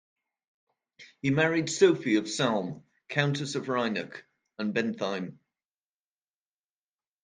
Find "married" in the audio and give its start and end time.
1.29-1.67